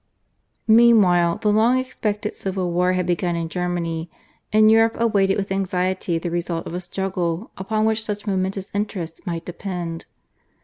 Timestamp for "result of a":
6.31-6.79